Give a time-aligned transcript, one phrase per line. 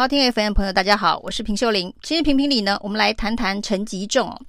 [0.00, 1.92] 好，听 FM 的朋友，大家好，我是平秀玲。
[2.02, 4.40] 今日评评理呢，我们来谈谈陈吉仲哦。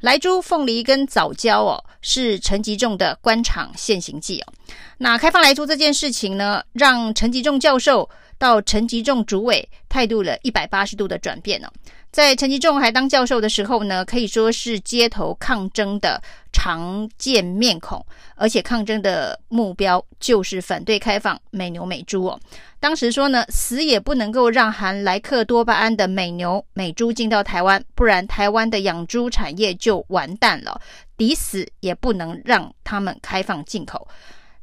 [0.00, 4.52] 莱猪、凤梨跟早教哦，是陈吉仲的官场现形记哦。
[4.98, 8.10] 那开放莱猪这件事情呢，让陈吉仲教授
[8.40, 11.68] 到陈吉仲主委态度了一百八十度的转变哦。
[12.10, 16.20] 在陈吉仲还当教授的时候呢，可以说是街头抗争的
[16.52, 22.40] 常见面孔，而且抗争的目标就是反对开放美牛美猪哦。
[22.80, 30.80] 当时说呢，死也不能够让含莱克多巴胺的美牛美猪进到台湾，不然台湾的养猪产业就完蛋了，
[31.16, 34.08] 抵死也不能让他们开放进口。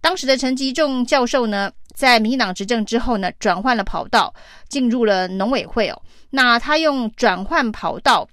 [0.02, 4.32] 当时的陈吉仲教授呢，在民进党执政之后呢，转换了跑道，
[4.70, 6.00] 进入了农委会哦。
[6.30, 8.30] 那他用转换跑道、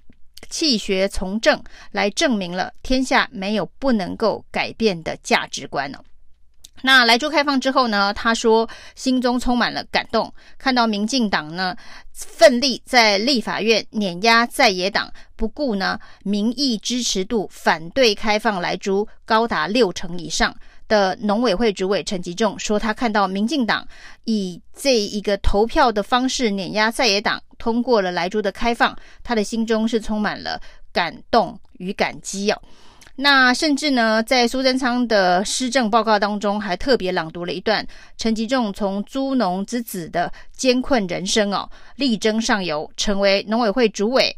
[0.51, 1.59] 弃学从政
[1.91, 5.97] 来证明了天下没有不能够改变的价值观哦。
[6.83, 11.75] 那莱州开放之后呢，他说心中充满了感动，看到民进党呢
[12.13, 20.55] 奋力在立法院碾压在野党，不顾呢民意支持度，反对开放莱州高达六成以上。
[20.87, 23.87] 的农委会主委陈吉仲说，他看到民进党
[24.25, 30.61] 以这一个投票的方式碾压在野党，通过了莱猪的开放，他的心中是充满了
[30.91, 32.61] 感动与感激哦。
[33.17, 44.35] 那甚至呢，在苏贞昌的施政报告当中，还特别朗读了一段陈吉仲从猪农之子的艰困人生哦，力争上游，成为农委会主委。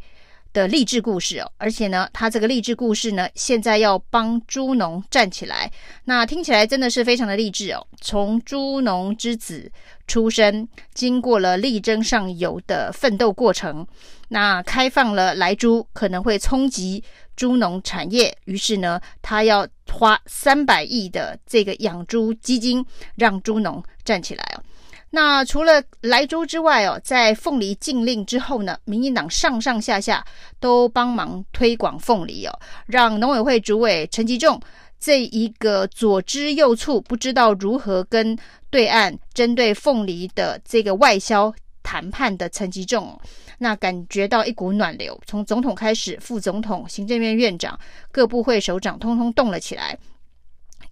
[0.58, 5.72] 的励志故事哦，而且呢，他这个励志故事呢，现在要帮猪农站起来，
[6.06, 7.86] 那听起来真的是非常的励志哦。
[8.02, 9.72] 从猪农之子
[10.08, 13.86] 出身，经过了力争上游的奋斗过程，
[14.30, 17.04] 那开放了莱猪可能会冲击
[17.36, 22.84] 猪农产业，于是呢，他要花三百亿的这个养猪基金，
[23.16, 24.64] 让猪农站起来哦。
[25.10, 30.24] 那除了莱州之外哦，在凤梨禁令之后呢，民进党上上下下
[30.60, 34.60] 都帮忙推广凤梨哦，让农委会主委陈吉仲
[35.00, 38.38] 这一个左支右绌，不知道如何跟
[38.70, 43.18] 对岸针对凤梨的这个外销谈判的陈吉仲，
[43.60, 47.80] 那感觉到一股暖流，从总统开始，副总统、行政院院长、
[48.12, 49.98] 各部会首长，通通动了起来。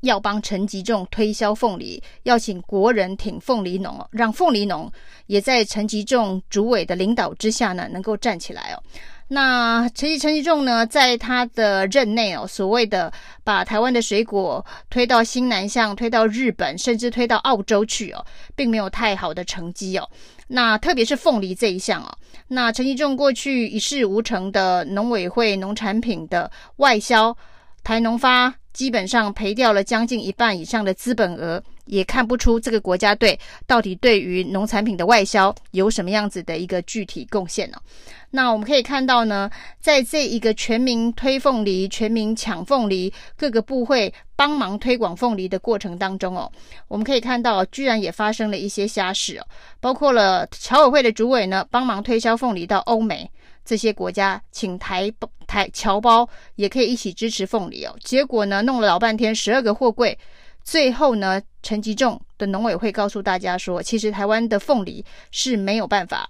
[0.01, 4.91] 要帮陈吉仲推销凤梨，要请国人挺凤梨农，让凤梨农
[5.27, 8.83] 也在陈吉仲主委的领导之下呢，能够站起来哦。
[9.27, 13.11] 那陈吉陈吉仲呢，在他的任内哦，所谓的
[13.43, 18.23] 把台湾的水果推到新南向，推到日本，甚至推到澳洲去哦，
[18.55, 20.07] 并没有太好的成绩哦。
[20.47, 22.17] 那特别是凤梨这一项哦，
[22.49, 27.35] 那陈吉仲过去一事无成的农委会农产品的外销，
[27.85, 28.53] 台农发。
[28.73, 37.77] 基本上赔掉了将近一半以上的资本额，也看不出这个国家队到底对于农产品的外销有什么样子的一个具体贡献呢？
[38.31, 46.51] 那我们可以看到呢，在这一个全民推凤梨、全民抢凤梨、各个部会帮忙推广凤梨的过程当中哦，
[46.89, 49.47] 我们可以看到居然也发生了一些瞎事哦，
[49.79, 53.31] 包括了侨委会的主委呢帮忙推销凤梨到欧美。
[53.65, 55.11] 这些国家请台
[55.47, 60.17] 台侨胞也可以一起支持凤梨哦，结果呢弄了老半天十二个货柜，
[60.63, 66.29] 最后呢陈吉仲的农委会告诉大家说，其实台湾的凤梨是没有办法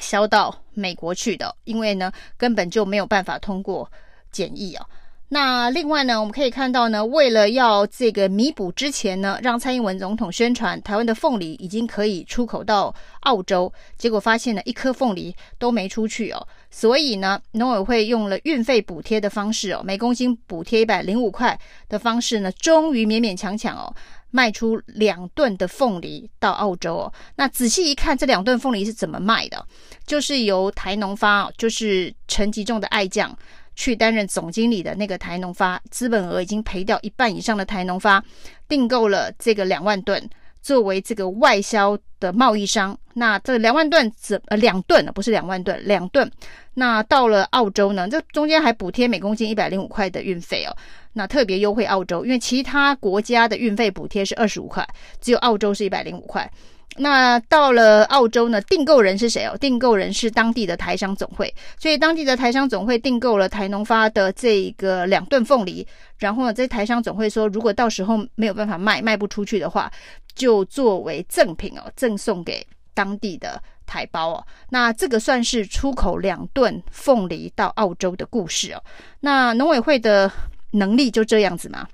[0.00, 3.90] 销到美国去的，因为呢根本就没有办法通过
[4.30, 4.86] 检疫哦。
[5.28, 16.46] 那另外呢，我们可以看到呢，为了要这个弥补之前呢，让蔡英文总统宣传台湾的凤梨已经可以出口到澳洲，结果发现呢，一颗凤梨都没出去哦。
[16.70, 23.92] 所以呢，农委会用了运费补贴的方式哦，每公斤补贴一百零五块的方式呢，终于勉勉强强哦，
[24.30, 27.12] 卖出两吨的凤梨到澳洲哦。
[27.34, 29.66] 那仔细一看，这两吨凤梨是怎么卖的？
[30.06, 33.36] 就是由台农发，就是陈吉仲的爱将。
[33.76, 38.24] 去担任总经理的那个台农发，资本额已经赔掉一半以上的台农发，
[38.66, 40.28] 订购了这个两万吨，
[40.60, 42.98] 作为这个外销的贸易商。
[43.14, 46.30] 那这两万吨怎呃两吨不是两万吨，两吨。
[46.74, 50.76] 那到了澳洲呢，这中间还补贴每公斤一百零五块的运费哦。
[51.12, 54.86] 那特别优惠澳洲，因为其他国家的运费补贴是二十五块，
[55.20, 56.50] 只有澳洲是一百零五块。
[56.98, 58.60] 那到了澳洲呢？
[58.62, 59.56] 订购人是谁哦？
[59.58, 65.86] 订购人是当地的台商总会，所以当地的台商总会订购了台农发的这个两吨凤梨，
[66.18, 69.90] 然后呢，这台商总会说，如果到时候没有办法卖，卖不出去的话，
[70.34, 74.46] 就作为赠品哦，赠送给当地的台胞哦。
[74.70, 78.82] 那这个算是出口两吨凤梨到澳洲的故事哦。
[79.20, 80.30] 那农委会的
[80.72, 81.86] 能力就这样子吗？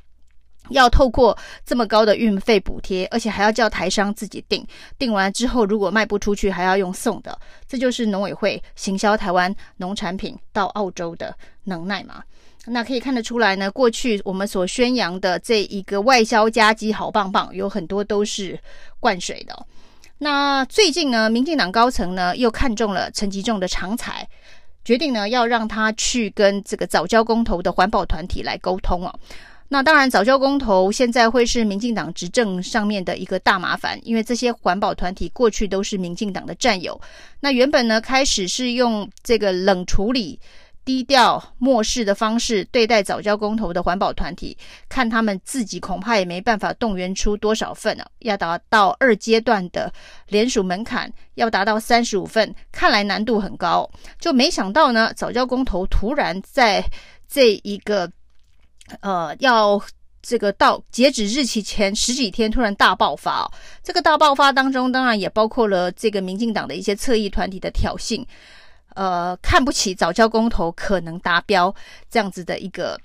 [0.72, 4.66] 要透过这么高的运费补贴，而且还要叫台商自己订，
[4.98, 7.38] 订完之后如果卖不出去，还要用送的，
[7.68, 11.34] 这就是农委会行销台湾农产品到澳洲的
[11.64, 12.22] 能耐嘛？
[12.64, 18.56] 那可以看得出来呢，过去我们所宣扬的这一个外销佳绩好棒棒，有很多都是
[19.00, 19.66] 灌水的。
[20.18, 24.24] 那最近呢，民进党高层呢又看中了陈吉仲的长才，
[24.84, 29.12] 决定呢要让他去跟这个藻礁公投的环保团体来沟通哦。
[29.72, 37.00] 那当然，早教公投现在会是民进党执政上面的一个大麻烦，因为这些环保团体过去都是民进党的战友。
[37.40, 40.38] 那原本呢，开始是用这个冷处理、
[40.84, 44.54] 低调、漠视的方式对待早教公投的环保团体，
[44.90, 48.06] 看他们自己恐怕也没办法动员出多少份、啊？
[48.18, 49.90] 要达到二阶段的
[50.28, 53.90] 联署门槛，要达到三十五份，看来难度很高。
[54.20, 56.84] 就没想到呢，早教公投突然在
[57.26, 58.12] 这一个。
[59.00, 59.80] 呃，要
[60.22, 63.50] 这个到截止日期前十几天突然大爆发哦，
[63.82, 68.24] 这个大爆发当中当然也包括了这个民进党的一些侧翼团体的挑衅，
[68.94, 71.74] 呃，看不起早教公投可能达标
[72.08, 72.96] 这样子的一个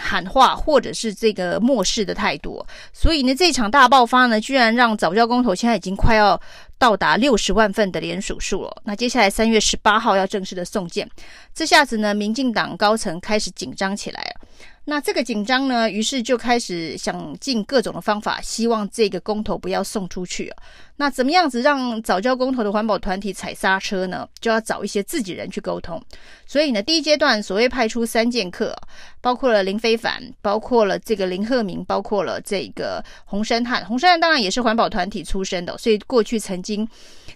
[0.00, 2.64] 喊话，或者是这个漠视的态度，
[2.94, 6.40] 所以呢，这场大爆发呢，居然让早教公投现在已经快要
[6.78, 8.82] 到达六十万份的联署数了。
[8.84, 11.06] 那接下来三月十八号要正式的送件，
[11.52, 14.48] 这下子呢，民进党高层开始紧张起来了。
[14.84, 20.62] 那这个紧张呢，于是就开始想尽各种的方法，希望这个公投不要送出去啊。
[20.96, 24.28] 那怎么样子让早教公投的环保团体踩刹车呢？
[24.40, 26.00] 就要找一些自己人去沟通。
[26.46, 28.76] 所以呢，第一阶段所谓派出三剑客，
[29.20, 33.84] 包括了林非凡，包括了这个林鹤鸣，包括了这个洪申翰。
[33.86, 36.86] 洪申翰当然也是环保团体出身的，所以过去曾经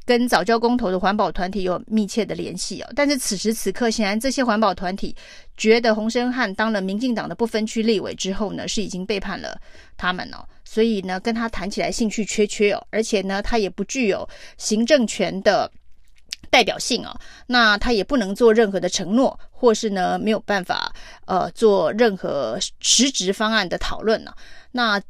[0.05, 2.93] 跟早教公投的环保团体有密切的联系哦。
[2.95, 5.17] 但是此时此刻，显然这些环保团体
[5.57, 9.59] 觉得洪申翰当了民进党的不分区立委之后呢，是已经背叛了
[9.97, 14.29] 他们哦，所以呢，跟他谈起来兴趣缺缺哦，而且呢，他也不具有
[14.59, 15.71] 行政权的
[16.51, 17.17] 代表性哦，
[17.47, 20.93] 那他也不能做任何的承诺，或是呢没有办法
[21.25, 24.35] 呃做任何实质方案的讨论呢。
[24.73, 25.01] 那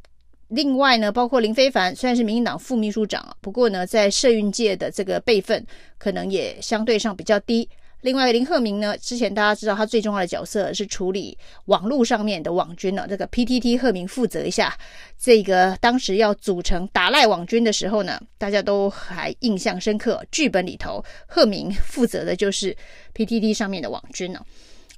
[0.49, 5.65] 另外呢，包括林非凡虽然是民进党副秘书长，不过呢，在社运界的这个辈分
[5.97, 7.67] 可能也相对上比较低。
[8.01, 13.07] 另外，林鹤明呢，之前大家知道他最重要的角色是处理网络上面的网军呢。
[13.09, 14.77] 这个 PTT 鹤明负责一下，
[15.19, 20.23] 这个当时要组成打赖网军的时候呢，大家都还印象深刻。
[20.31, 22.75] 剧本里头，鹤明负责的就是
[23.15, 24.39] PTT 上面的网军呢。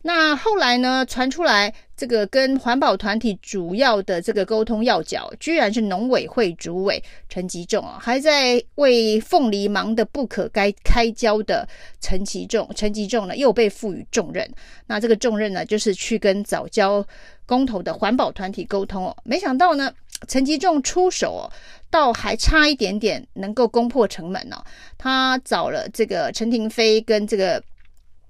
[0.01, 11.68] 那后来呢，传出来这个跟环保团体主要的这个沟通要角，居然是农委会主委陈吉仲啊，还在为凤梨忙得不可该开交的
[12.00, 14.50] 陈吉仲，陈吉仲呢又被赋予重任。
[14.88, 17.06] 那这个重任呢，就是去跟早交
[17.45, 19.16] 公投的环保团体沟通哦。
[19.25, 19.92] 没想到呢，
[20.30, 21.52] 陈吉仲出手哦，
[21.90, 24.63] 倒还差一点点能够攻破城门哦。
[24.98, 27.62] 他找了这个陈廷妃跟这个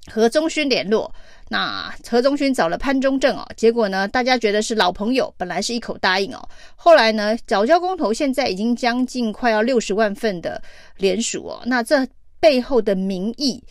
[0.10, 1.14] 何忠勋联络。
[1.48, 10.62] 那何忠勋找了潘忠正哦，结果呢，大家觉得是老朋友，本来是一口答应哦，后来呢，早教工头现在已经将近快要六十万份的
[10.98, 12.08] 联署哦，那这
[12.40, 13.64] 背后的民意。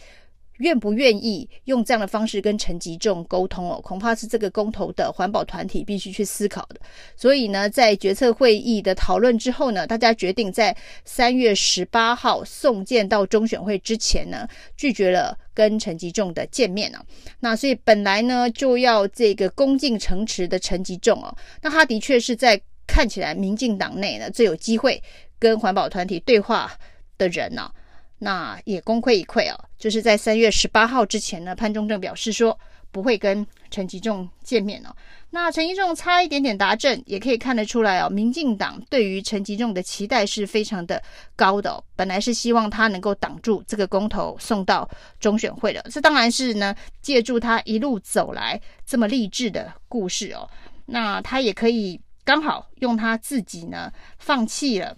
[0.59, 3.81] 愿不愿意用这样的方式跟陈吉仲沟通哦？
[3.81, 6.81] 恐怕是这个公投的环保团体必须去思考的。
[7.17, 14.47] 所以呢，在决策会议的讨论之后呢，大家决定在三月十八号送件到中选会之前呢，
[14.77, 16.99] 拒绝了跟陈吉仲的见面哦。
[17.41, 25.03] 那所以本来呢，就要这个恭敬城池的陈吉仲哦，那他的确是在看起来民进党内呢最有机会
[25.39, 26.73] 跟环保团体对话
[27.17, 27.71] 的人呢。
[28.19, 32.59] 那也功亏一篑哦，就是在三月十八号之前呢，潘忠政表示说
[32.91, 34.95] 不会跟陈吉仲见面哦。
[35.31, 41.01] 那陈吉仲差一点点达阵，也可以看得出来哦，民进党对于陈吉仲的期待是非常的
[41.37, 41.85] 高的哦。
[41.95, 44.89] 本来是希望他能够挡住这个公投送到
[45.21, 50.49] 中选会的，这当然是呢，借助他一路走来这么励志的故事哦，
[50.87, 54.97] 那他也可以刚好用他自己呢放弃了。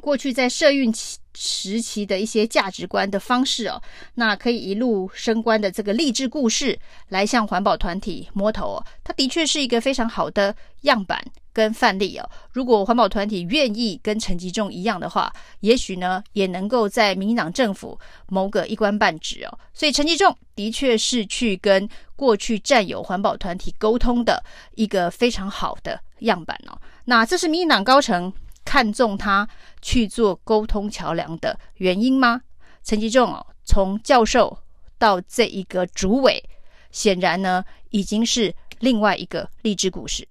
[0.00, 3.80] 过去在社运期时期的一些价值观的方式哦，
[4.14, 6.78] 那可以一路升官的这个励志故事，
[7.08, 12.28] 来向环保团体摸头哦，它的确是一个非常好的样板跟范例哦。
[12.52, 19.58] 如果环保团体愿意跟陈吉仲一样的话，也许呢也能够在民进党政府谋个一官半职哦。
[19.72, 24.42] 所以陈吉仲的确是去跟过去战友环保团体沟通的
[24.74, 26.76] 一个非常好的样板哦。
[27.04, 28.32] 那这是民进党高层。
[28.64, 29.48] 看中他
[29.82, 32.42] 去做沟通桥梁的原因吗？
[32.82, 34.58] 陈吉仲哦，从教授
[34.98, 36.42] 到这一个主委，
[36.90, 40.26] 显然呢已经是另外一个励志故事。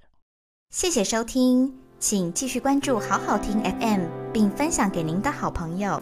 [0.74, 6.01] 谢谢收听，请继续关注好好听 FM，并分享给您的好朋友。